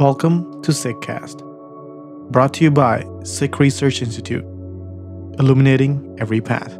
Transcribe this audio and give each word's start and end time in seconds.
Welcome 0.00 0.60
to 0.62 0.72
SikhCast, 0.72 2.32
brought 2.32 2.54
to 2.54 2.64
you 2.64 2.72
by 2.72 3.04
Sikh 3.22 3.60
Research 3.60 4.02
Institute, 4.02 4.42
illuminating 5.38 6.16
every 6.18 6.40
path. 6.40 6.74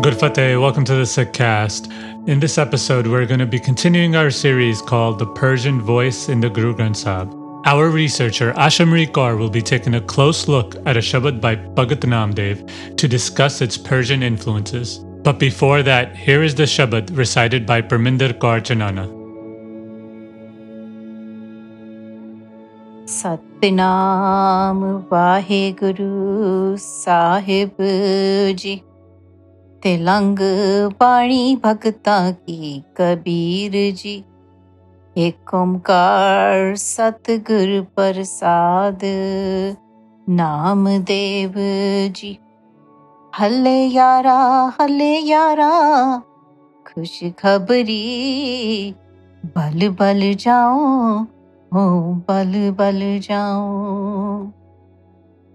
Good 0.00 0.16
Fateh, 0.20 0.56
welcome 0.60 0.84
to 0.84 0.94
the 0.94 1.02
SikhCast. 1.02 2.28
In 2.28 2.38
this 2.38 2.56
episode, 2.56 3.08
we're 3.08 3.26
going 3.26 3.40
to 3.40 3.46
be 3.46 3.58
continuing 3.58 4.14
our 4.14 4.30
series 4.30 4.80
called 4.80 5.18
The 5.18 5.26
Persian 5.26 5.80
Voice 5.80 6.28
in 6.28 6.38
the 6.38 6.50
Guru 6.50 6.72
Granth 6.72 6.98
Sahib. 6.98 7.43
Our 7.66 7.88
researcher 7.88 8.52
Asha 8.52 8.86
Marie 8.86 9.06
Kaur 9.06 9.38
will 9.38 9.48
be 9.48 9.62
taking 9.62 9.94
a 9.94 10.00
close 10.02 10.48
look 10.48 10.76
at 10.84 10.98
a 10.98 11.00
Shabad 11.00 11.40
by 11.40 11.56
Bhagat 11.56 12.00
Namdev 12.00 12.96
to 12.96 13.08
discuss 13.08 13.62
its 13.62 13.78
Persian 13.78 14.22
influences. 14.22 14.98
But 15.22 15.38
before 15.38 15.82
that, 15.82 16.14
here 16.14 16.42
is 16.42 16.54
the 16.54 16.64
Shabad 16.64 17.16
recited 17.16 17.64
by 17.64 17.80
Parminder 17.80 18.32
Kaur 18.38 18.60
Chanana. 18.60 19.06
Satnam 23.06 24.84
Waheguru 25.10 26.76
Sahib 26.80 27.82
ji 28.56 28.80
ਤੇ 29.82 29.96
ਲੰਗ 29.96 30.38
ਬਾਣੀ 31.00 31.56
ਭਗਤਾ 31.64 32.18
ਕੀ 32.30 32.82
ਕਬੀਰ 32.96 33.72
ਜੀ 33.96 34.22
एक 35.16 35.54
ओंकार 35.54 36.76
सतगुर 36.76 37.68
प्रसाद। 37.96 39.00
नाम 40.28 40.88
देव 40.98 41.54
जी। 42.16 42.38
हले 43.38 43.76
यारा 43.86 44.38
हले 44.80 45.10
यारा 45.18 45.70
खुश 46.86 47.20
खबरी 47.38 47.96
बल 49.46 49.88
बल 49.88 50.34
जाओ 50.34 50.78
हो 51.72 51.86
बल 52.28 52.52
बल 52.78 53.00
जाओ 53.22 54.42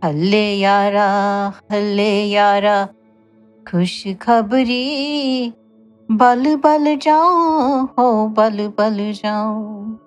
हले 0.03 0.53
यारा 0.53 1.09
हले 1.71 2.25
यारा 2.25 2.85
खुश 3.71 4.03
खबरी 4.21 4.83
बल 6.11 6.55
बल 6.55 6.97
जाऊँ 6.97 7.89
हो 7.99 8.27
बल 8.27 8.73
बल 8.77 8.97
जाऊँ 9.11 9.99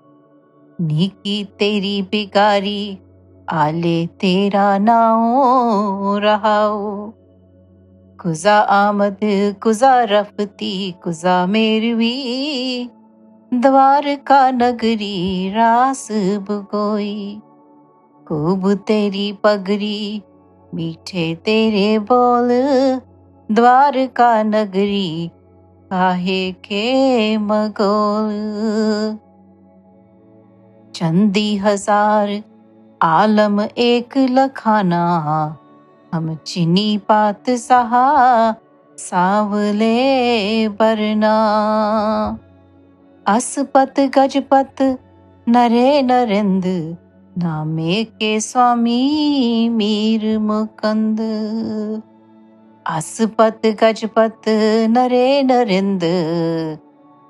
नीकी 0.80 1.44
तेरी 1.44 2.02
बिगारी, 2.02 2.98
आले 3.52 4.06
तेरा 4.06 4.78
नाओ, 4.78 6.18
रहाओ। 6.18 7.10
कुजा 8.22 8.58
आमद, 8.58 9.16
कुजा 9.62 10.02
रफती, 10.02 10.94
कुजा 11.04 11.46
मेरवी। 11.46 12.14
द्वारका 13.54 14.50
नगरी, 14.50 15.48
रास 15.50 16.08
बगोई 16.50 17.40
खूब 18.28 18.74
तेरी 18.74 19.32
पगरी, 19.32 20.22
मीठे 20.74 21.34
तेरे 21.34 21.98
बोल। 21.98 22.48
द्वारका 23.54 24.42
नगरी 24.42 25.30
काहे 25.92 26.52
के 26.52 27.36
मगोल। 27.36 28.30
चंदी 30.94 31.56
हज़ार 31.56 32.42
आलम 33.02 33.60
एक 33.60 34.16
लखाना। 34.30 35.02
हम 36.14 36.34
चिनी 36.46 36.98
पात 36.98 37.50
सहा 37.50 38.06
सावले 38.98 40.68
बरना। 40.68 41.34
असपत 43.26 44.00
गजपत 44.00 44.82
नरे 45.48 46.02
नरेंद, 46.02 46.64
नामे 47.38 48.04
के 48.04 48.40
स्वामी 48.40 49.68
मीर 49.68 50.38
मुकंद। 50.38 51.20
आसपत 52.86 53.66
गजपत 53.82 54.48
नरे 54.90 55.42
नरेंद 55.42 56.00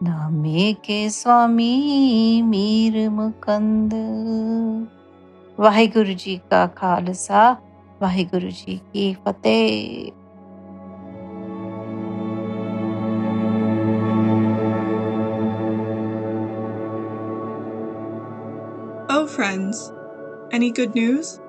नामे 0.02 0.72
के 0.84 1.08
स्वामी 1.10 1.72
मीर 2.42 2.96
मुकंद 3.10 3.92
वाहिगुरु 5.60 6.14
जी 6.24 6.36
का 6.50 6.66
खालसा 6.78 7.44
वाहिगुरु 8.02 8.50
जी 8.62 8.80
की 8.96 10.12
Oh, 19.14 19.26
friends, 19.26 19.92
any 20.52 20.70
good 20.70 20.94
news? 20.94 21.41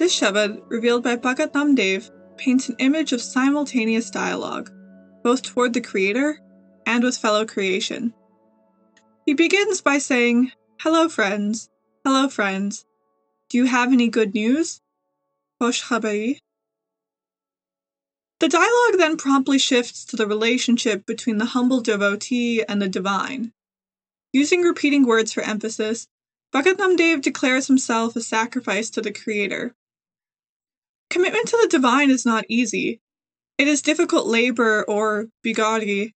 This 0.00 0.18
Shabad, 0.18 0.62
revealed 0.70 1.04
by 1.04 1.16
Bhagat 1.16 1.52
Namdev, 1.52 2.10
paints 2.38 2.70
an 2.70 2.76
image 2.78 3.12
of 3.12 3.20
simultaneous 3.20 4.08
dialogue, 4.08 4.72
both 5.22 5.42
toward 5.42 5.74
the 5.74 5.82
Creator 5.82 6.40
and 6.86 7.04
with 7.04 7.18
fellow 7.18 7.44
creation. 7.44 8.14
He 9.26 9.34
begins 9.34 9.82
by 9.82 9.98
saying, 9.98 10.52
Hello, 10.80 11.10
friends. 11.10 11.68
Hello, 12.02 12.30
friends. 12.30 12.86
Do 13.50 13.58
you 13.58 13.66
have 13.66 13.92
any 13.92 14.08
good 14.08 14.32
news? 14.32 14.80
The 15.58 16.38
dialogue 18.38 18.96
then 18.96 19.18
promptly 19.18 19.58
shifts 19.58 20.06
to 20.06 20.16
the 20.16 20.26
relationship 20.26 21.04
between 21.04 21.36
the 21.36 21.52
humble 21.52 21.82
devotee 21.82 22.64
and 22.66 22.80
the 22.80 22.88
divine. 22.88 23.52
Using 24.32 24.62
repeating 24.62 25.04
words 25.04 25.34
for 25.34 25.42
emphasis, 25.42 26.08
Bhagat 26.54 26.76
Namdev 26.76 27.20
declares 27.20 27.66
himself 27.66 28.16
a 28.16 28.22
sacrifice 28.22 28.88
to 28.88 29.02
the 29.02 29.12
Creator. 29.12 29.74
Commitment 31.10 31.48
to 31.48 31.58
the 31.60 31.68
divine 31.68 32.08
is 32.08 32.24
not 32.24 32.44
easy. 32.48 33.00
It 33.58 33.66
is 33.66 33.82
difficult 33.82 34.26
labor 34.26 34.84
or 34.84 35.26
bigari, 35.44 36.12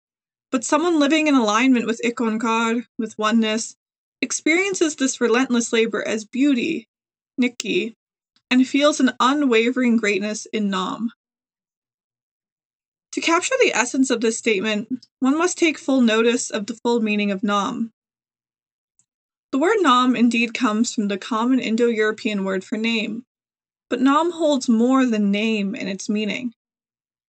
but 0.51 0.65
someone 0.65 1.01
living 1.01 1.27
in 1.27 1.35
alignment 1.35 1.87
with 1.87 2.01
IkOankar, 2.05 2.87
with 2.97 3.19
oneness, 3.19 3.75
experiences 4.23 4.97
this 4.97 5.21
relentless 5.21 5.73
labor 5.73 6.07
as 6.07 6.25
beauty, 6.25 6.89
nikki, 7.37 7.95
and 8.51 8.67
feels 8.67 9.01
an 9.01 9.13
unwavering 9.19 9.97
greatness 9.97 10.47
in 10.53 10.71
Nam. 10.71 11.11
To 13.13 13.21
capture 13.21 13.55
the 13.61 13.75
essence 13.75 14.11
of 14.11 14.21
this 14.21 14.39
statement, 14.39 15.07
one 15.19 15.37
must 15.37 15.59
take 15.59 15.77
full 15.77 16.01
notice 16.01 16.51
of 16.51 16.67
the 16.67 16.75
full 16.75 17.01
meaning 17.01 17.31
of 17.33 17.43
Nam. 17.43 17.91
The 19.51 19.59
word 19.59 19.79
Nam 19.81 20.17
indeed 20.17 20.55
comes 20.55 20.95
from 20.95 21.09
the 21.09 21.19
common 21.19 21.61
Indo 21.61 21.89
European 21.89 22.45
word 22.45 22.65
for 22.65 22.77
name, 22.77 23.25
but 23.95 24.01
Nam 24.01 24.33
holds 24.33 24.69
more 24.69 25.07
than 25.07 25.31
name 25.31 25.77
in 25.77 25.87
its 25.87 26.09
meaning. 26.09 26.53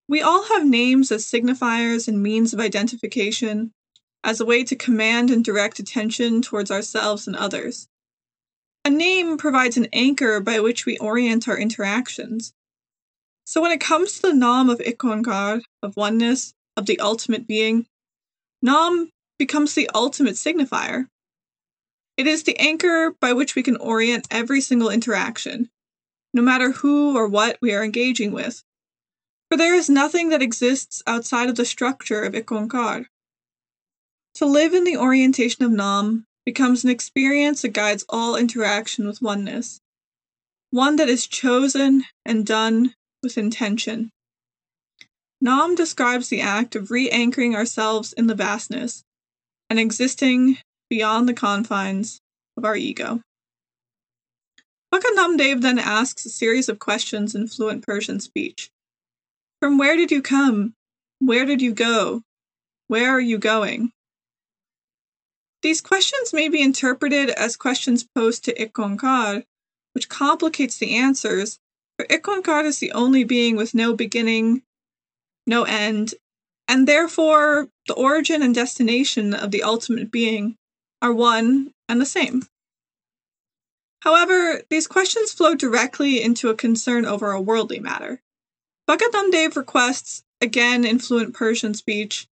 We 0.09 0.23
all 0.23 0.45
have 0.45 0.65
names 0.65 1.11
as 1.11 1.23
signifiers 1.23 2.07
and 2.07 2.23
means 2.23 2.55
of 2.55 2.59
identification, 2.59 3.71
as 4.23 4.41
a 4.41 4.45
way 4.45 4.63
to 4.63 4.75
command 4.75 5.29
and 5.29 5.45
direct 5.45 5.77
attention 5.77 6.41
towards 6.41 6.71
ourselves 6.71 7.27
and 7.27 7.35
others. 7.35 7.87
A 8.83 8.89
name 8.89 9.37
provides 9.37 9.77
an 9.77 9.89
anchor 9.93 10.39
by 10.39 10.59
which 10.59 10.87
we 10.87 10.97
orient 10.97 11.47
our 11.47 11.55
interactions. 11.55 12.51
So 13.45 13.61
when 13.61 13.71
it 13.71 13.79
comes 13.79 14.13
to 14.13 14.21
the 14.23 14.33
Nam 14.33 14.67
of 14.67 14.79
IkOankar, 14.79 15.61
of 15.83 15.95
oneness, 15.95 16.55
of 16.75 16.87
the 16.87 16.99
ultimate 16.99 17.45
being, 17.45 17.85
Nam 18.63 19.11
becomes 19.37 19.75
the 19.75 19.87
ultimate 19.93 20.33
signifier. 20.33 21.09
It 22.17 22.25
is 22.25 22.41
the 22.41 22.57
anchor 22.57 23.11
by 23.21 23.33
which 23.33 23.53
we 23.53 23.61
can 23.61 23.77
orient 23.77 24.25
every 24.31 24.61
single 24.61 24.89
interaction, 24.89 25.69
no 26.35 26.41
matter 26.41 26.71
who 26.71 27.15
or 27.15 27.27
what 27.27 27.57
we 27.61 27.73
are 27.73 27.83
engaging 27.83 28.33
with. 28.33 28.61
For 29.49 29.57
there 29.57 29.73
is 29.73 29.89
nothing 29.89 30.29
that 30.29 30.41
exists 30.41 31.01
outside 31.07 31.49
of 31.49 31.55
the 31.55 31.65
structure 31.65 32.23
of 32.23 32.33
IkOankar. 32.33 33.05
To 34.35 34.45
live 34.45 34.73
in 34.73 34.83
the 34.83 34.97
orientation 34.97 35.63
of 35.63 35.71
Nam 35.71 36.25
becomes 36.45 36.83
an 36.83 36.89
experience 36.89 37.61
that 37.61 37.69
guides 37.69 38.03
all 38.09 38.35
interaction 38.35 39.07
with 39.07 39.21
oneness, 39.21 39.79
one 40.71 40.97
that 40.97 41.07
is 41.07 41.25
chosen 41.25 42.03
and 42.25 42.45
done 42.45 42.93
with 43.23 43.37
intention. 43.37 44.11
Nam 45.39 45.73
describes 45.73 46.27
the 46.27 46.41
act 46.41 46.75
of 46.75 46.91
re 46.91 47.09
anchoring 47.09 47.55
ourselves 47.55 48.11
in 48.11 48.27
the 48.27 48.35
vastness 48.35 49.05
and 49.69 49.79
existing 49.79 50.57
beyond 50.89 51.29
the 51.29 51.33
confines 51.33 52.19
of 52.57 52.65
our 52.65 52.75
ego. 52.75 53.21
Bhagat 54.95 55.17
Namdev 55.17 55.61
then 55.61 55.77
asks 55.77 56.25
a 56.25 56.29
series 56.29 56.69
of 56.69 56.79
questions 56.79 57.35
in 57.35 57.49
fluent 57.49 57.85
Persian 57.85 58.21
speech. 58.21 58.69
From 59.59 59.77
where 59.77 59.97
did 59.97 60.09
you 60.09 60.21
come? 60.21 60.73
Where 61.19 61.45
did 61.45 61.61
you 61.61 61.73
go? 61.73 62.21
Where 62.87 63.09
are 63.09 63.19
you 63.19 63.37
going? 63.37 63.91
These 65.61 65.81
questions 65.81 66.31
may 66.31 66.47
be 66.47 66.61
interpreted 66.61 67.29
as 67.29 67.57
questions 67.57 68.07
posed 68.15 68.45
to 68.45 68.53
IkOankar 68.53 69.43
which 69.91 70.07
complicates 70.07 70.77
the 70.77 70.95
answers, 70.95 71.59
for 71.97 72.05
IkOankar 72.07 72.63
is 72.63 72.79
the 72.79 72.93
only 72.93 73.25
being 73.25 73.57
with 73.57 73.75
no 73.75 73.93
beginning, 73.93 74.61
no 75.45 75.63
end, 75.63 76.13
and 76.69 76.87
therefore 76.87 77.67
the 77.87 77.93
origin 77.95 78.41
and 78.41 78.55
destination 78.55 79.33
of 79.33 79.51
the 79.51 79.63
ultimate 79.63 80.09
being 80.09 80.55
are 81.01 81.13
one 81.13 81.73
and 81.89 81.99
the 81.99 82.05
same. 82.05 82.43
However, 84.05 84.61
these 84.69 84.85
questions 84.85 85.33
flow 85.33 85.55
directly 85.55 86.21
into 86.21 86.49
a 86.49 86.55
concern 86.55 87.05
over 87.05 87.31
a 87.31 87.41
worldly 87.41 87.79
matter. 87.79 88.21
Bhagat 88.87 89.11
Namdev 89.11 89.55
requests, 89.55 90.23
again 90.39 90.85
in 90.85 90.99
fluent 90.99 91.33
Persian 91.33 91.73
speech, 91.73 92.27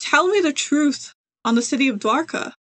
Tell 0.00 0.26
me 0.26 0.40
the 0.40 0.52
truth 0.52 1.14
on 1.44 1.54
the 1.54 1.62
city 1.62 1.86
of 1.86 2.00
Dwarka. 2.00 2.54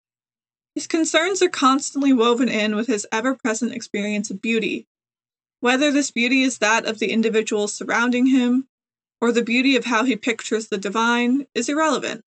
His 0.75 0.89
concerns 0.89 1.41
are 1.41 1.49
constantly 1.49 2.12
woven 2.12 2.49
in 2.49 2.75
with 2.75 2.89
his 2.89 3.07
ever 3.12 3.37
present 3.37 3.73
experience 3.73 4.29
of 4.29 4.43
beauty. 4.43 4.89
Whether 5.61 5.93
this 5.93 6.11
beauty 6.11 6.43
is 6.43 6.59
that 6.59 6.87
of 6.87 6.99
the 6.99 7.13
individuals 7.13 7.73
surrounding 7.75 8.27
him, 8.27 8.67
or 9.21 9.31
the 9.31 9.43
beauty 9.43 9.77
of 9.77 9.85
how 9.85 10.03
he 10.05 10.17
pictures 10.17 10.67
the 10.67 10.79
divine, 10.79 11.47
is 11.55 11.69
irrelevant. 11.69 12.25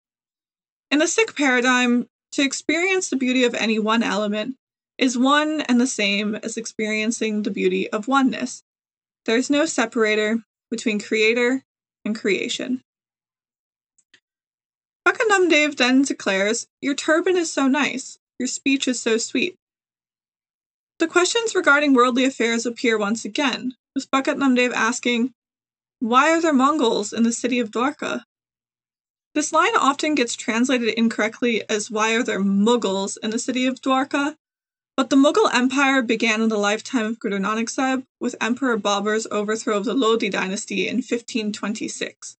In 0.92 1.00
the 1.00 1.08
Sikh 1.08 1.34
paradigm, 1.34 2.08
to 2.32 2.42
experience 2.42 3.10
the 3.10 3.16
beauty 3.16 3.42
of 3.42 3.54
any 3.54 3.80
one 3.80 4.04
element 4.04 4.56
is 4.98 5.18
one 5.18 5.60
and 5.62 5.80
the 5.80 5.86
same 5.86 6.34
as 6.36 6.56
experiencing 6.56 7.42
the 7.42 7.50
beauty 7.50 7.90
of 7.90 8.08
oneness. 8.08 8.62
There 9.24 9.36
is 9.36 9.50
no 9.50 9.66
separator 9.66 10.44
between 10.70 11.00
creator 11.00 11.64
and 12.04 12.18
creation. 12.18 12.82
Bhagat 15.06 15.28
Namdev 15.28 15.76
then 15.76 16.02
declares, 16.02 16.66
Your 16.80 16.94
turban 16.94 17.36
is 17.36 17.52
so 17.52 17.66
nice, 17.66 18.18
your 18.38 18.46
speech 18.46 18.86
is 18.88 19.00
so 19.00 19.18
sweet. 19.18 19.56
The 20.98 21.08
questions 21.08 21.54
regarding 21.54 21.94
worldly 21.94 22.24
affairs 22.24 22.66
appear 22.66 22.96
once 22.96 23.24
again, 23.24 23.74
with 23.94 24.10
Bhagat 24.10 24.36
Namdev 24.36 24.72
asking, 24.72 25.32
Why 25.98 26.30
are 26.30 26.40
there 26.40 26.52
Mongols 26.52 27.12
in 27.12 27.22
the 27.22 27.32
city 27.32 27.58
of 27.58 27.70
Dwarka? 27.70 28.24
This 29.34 29.52
line 29.52 29.74
often 29.74 30.14
gets 30.14 30.36
translated 30.36 30.90
incorrectly 30.90 31.68
as 31.68 31.90
Why 31.90 32.14
are 32.14 32.22
there 32.22 32.40
Mughals 32.40 33.16
in 33.22 33.30
the 33.30 33.38
city 33.38 33.66
of 33.66 33.80
Dwarka? 33.80 34.36
But 35.02 35.10
the 35.10 35.16
Mughal 35.16 35.52
Empire 35.52 36.00
began 36.00 36.42
in 36.42 36.48
the 36.48 36.56
lifetime 36.56 37.06
of 37.06 37.18
Guru 37.18 37.40
Nanak 37.40 37.68
Sahib 37.68 38.06
with 38.20 38.36
Emperor 38.40 38.76
Babur's 38.76 39.26
overthrow 39.32 39.78
of 39.78 39.84
the 39.84 39.94
Lodi 39.94 40.28
dynasty 40.28 40.86
in 40.86 40.98
1526. 40.98 42.36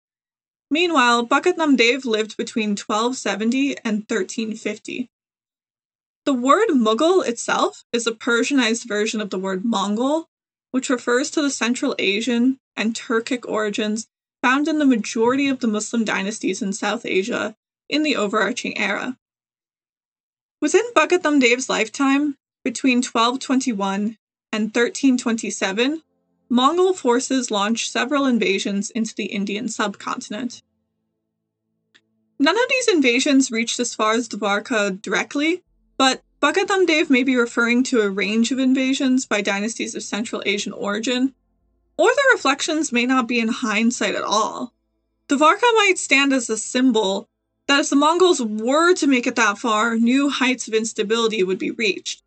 Meanwhile, 0.70 1.26
Bhagat 1.26 1.56
Namdev 1.56 2.04
lived 2.04 2.36
between 2.36 2.76
1270 2.76 3.78
and 3.78 4.06
1350. 4.08 5.10
The 6.24 6.32
word 6.32 6.68
Mughal 6.68 7.26
itself 7.26 7.82
is 7.92 8.06
a 8.06 8.12
Persianized 8.12 8.86
version 8.86 9.20
of 9.20 9.30
the 9.30 9.40
word 9.40 9.64
Mongol, 9.64 10.28
which 10.70 10.88
refers 10.88 11.32
to 11.32 11.42
the 11.42 11.50
Central 11.50 11.96
Asian 11.98 12.60
and 12.76 12.94
Turkic 12.94 13.44
origins 13.44 14.06
found 14.40 14.68
in 14.68 14.78
the 14.78 14.86
majority 14.86 15.48
of 15.48 15.58
the 15.58 15.66
Muslim 15.66 16.04
dynasties 16.04 16.62
in 16.62 16.72
South 16.72 17.04
Asia 17.04 17.56
in 17.88 18.04
the 18.04 18.14
overarching 18.14 18.78
era. 18.78 19.18
Within 20.60 20.84
Bhagat 20.94 21.22
Namdev's 21.22 21.68
lifetime, 21.68 22.36
between 22.64 22.98
1221 22.98 24.16
and 24.52 24.64
1327, 24.64 26.02
Mongol 26.48 26.92
forces 26.92 27.50
launched 27.50 27.90
several 27.90 28.26
invasions 28.26 28.90
into 28.90 29.14
the 29.14 29.26
Indian 29.26 29.68
subcontinent. 29.68 30.62
None 32.38 32.56
of 32.56 32.68
these 32.68 32.88
invasions 32.88 33.50
reached 33.50 33.80
as 33.80 33.94
far 33.94 34.14
as 34.14 34.28
Dwarka 34.28 35.00
directly, 35.00 35.62
but 35.96 36.22
Bhagat 36.42 36.66
Namdev 36.66 37.08
may 37.08 37.22
be 37.22 37.36
referring 37.36 37.84
to 37.84 38.00
a 38.00 38.10
range 38.10 38.50
of 38.50 38.58
invasions 38.58 39.26
by 39.26 39.40
dynasties 39.40 39.94
of 39.94 40.02
Central 40.02 40.42
Asian 40.44 40.72
origin, 40.72 41.34
or 41.96 42.08
the 42.08 42.30
reflections 42.32 42.92
may 42.92 43.06
not 43.06 43.28
be 43.28 43.38
in 43.38 43.48
hindsight 43.48 44.14
at 44.14 44.24
all. 44.24 44.74
Dwarka 45.28 45.72
might 45.76 45.98
stand 45.98 46.32
as 46.32 46.50
a 46.50 46.58
symbol 46.58 47.28
that 47.68 47.80
if 47.80 47.90
the 47.90 47.96
Mongols 47.96 48.42
were 48.42 48.92
to 48.94 49.06
make 49.06 49.26
it 49.26 49.36
that 49.36 49.58
far, 49.58 49.96
new 49.96 50.28
heights 50.28 50.66
of 50.66 50.74
instability 50.74 51.42
would 51.42 51.58
be 51.58 51.70
reached. 51.70 52.22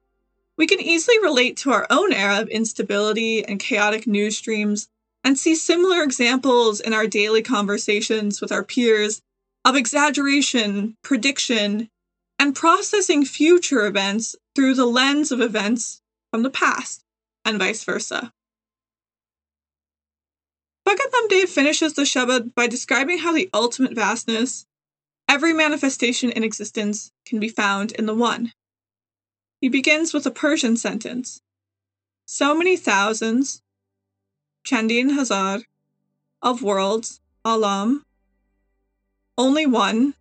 We 0.57 0.67
can 0.67 0.79
easily 0.79 1.19
relate 1.19 1.57
to 1.57 1.71
our 1.71 1.85
own 1.89 2.13
era 2.13 2.39
of 2.41 2.47
instability 2.47 3.43
and 3.43 3.59
chaotic 3.59 4.07
news 4.07 4.37
streams 4.37 4.87
and 5.23 5.37
see 5.37 5.55
similar 5.55 6.01
examples 6.03 6.79
in 6.79 6.93
our 6.93 7.07
daily 7.07 7.41
conversations 7.41 8.39
with 8.39 8.51
our 8.51 8.63
peers 8.63 9.21
of 9.65 9.75
exaggeration, 9.75 10.95
prediction, 11.01 11.89
and 12.37 12.55
processing 12.55 13.25
future 13.25 13.85
events 13.85 14.35
through 14.55 14.75
the 14.75 14.85
lens 14.85 15.31
of 15.31 15.41
events 15.41 16.01
from 16.31 16.43
the 16.43 16.49
past, 16.49 17.03
and 17.43 17.57
vice 17.57 17.83
versa. 17.83 18.31
Bhagat 20.87 21.11
Namdev 21.11 21.49
finishes 21.49 21.93
the 21.93 22.03
Shabad 22.03 22.53
by 22.53 22.67
describing 22.67 23.17
how 23.19 23.33
the 23.33 23.49
ultimate 23.53 23.93
vastness, 23.93 24.67
every 25.27 25.53
manifestation 25.53 26.29
in 26.29 26.43
existence, 26.43 27.11
can 27.25 27.39
be 27.39 27.49
found 27.49 27.91
in 27.93 28.05
the 28.05 28.13
One. 28.13 28.53
He 29.65 29.69
begins 29.69 30.13
with 30.13 30.27
a 30.27 30.29
Persian 30.45 30.77
sentence 30.77 31.41
So 32.27 32.53
many 32.53 32.77
thousands, 32.77 33.63
Chandin 34.63 35.15
Hazar, 35.15 35.63
of 36.39 36.61
worlds, 36.61 37.19
Alam, 37.43 38.05
only 39.39 39.65
one, 39.65 40.13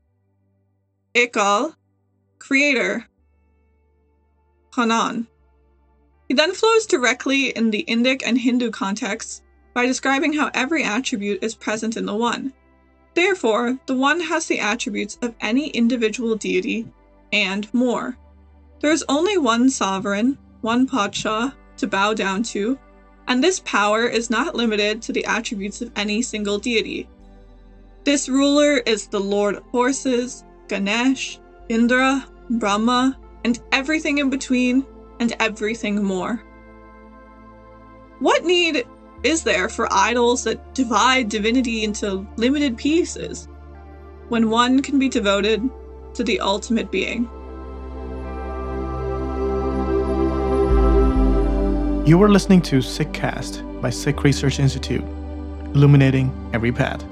Ikal, 1.14 1.76
creator, 2.38 3.06
Hanan. 4.74 5.26
He 6.26 6.32
then 6.34 6.54
flows 6.54 6.86
directly 6.86 7.50
in 7.50 7.70
the 7.70 7.84
Indic 7.86 8.22
and 8.24 8.38
Hindu 8.38 8.70
contexts 8.70 9.42
by 9.74 9.84
describing 9.84 10.32
how 10.32 10.50
every 10.54 10.82
attribute 10.84 11.44
is 11.44 11.54
present 11.54 11.98
in 11.98 12.06
the 12.06 12.16
One. 12.16 12.54
Therefore, 13.12 13.78
the 13.84 13.94
One 13.94 14.20
has 14.20 14.46
the 14.46 14.60
attributes 14.60 15.18
of 15.20 15.34
any 15.42 15.68
individual 15.68 16.34
deity 16.34 16.86
and 17.30 17.68
more. 17.74 18.16
There 18.80 18.92
is 18.92 19.04
only 19.08 19.38
one 19.38 19.70
sovereign, 19.70 20.38
one 20.60 20.86
Pacha, 20.86 21.54
to 21.76 21.86
bow 21.86 22.14
down 22.14 22.42
to, 22.44 22.78
and 23.28 23.42
this 23.42 23.60
power 23.60 24.06
is 24.06 24.30
not 24.30 24.54
limited 24.54 25.00
to 25.02 25.12
the 25.12 25.24
attributes 25.24 25.80
of 25.80 25.90
any 25.96 26.22
single 26.22 26.58
deity. 26.58 27.08
This 28.04 28.28
ruler 28.28 28.78
is 28.78 29.06
the 29.06 29.20
Lord 29.20 29.56
of 29.56 29.62
Horses, 29.64 30.44
Ganesh, 30.68 31.38
Indra, 31.68 32.26
Brahma, 32.50 33.18
and 33.44 33.58
everything 33.72 34.18
in 34.18 34.28
between, 34.28 34.84
and 35.20 35.34
everything 35.40 36.02
more. 36.02 36.42
What 38.18 38.44
need 38.44 38.84
is 39.22 39.42
there 39.42 39.68
for 39.70 39.88
idols 39.90 40.44
that 40.44 40.74
divide 40.74 41.30
divinity 41.30 41.84
into 41.84 42.26
limited 42.36 42.76
pieces, 42.76 43.48
when 44.28 44.50
one 44.50 44.82
can 44.82 44.98
be 44.98 45.08
devoted 45.08 45.68
to 46.14 46.24
the 46.24 46.40
ultimate 46.40 46.90
being? 46.90 47.28
You 52.06 52.22
are 52.22 52.28
listening 52.28 52.60
to 52.62 52.80
SikhCast 52.80 53.80
by 53.80 53.88
Sikh 53.88 54.24
Research 54.24 54.58
Institute, 54.60 55.00
illuminating 55.74 56.30
every 56.52 56.70
path. 56.70 57.02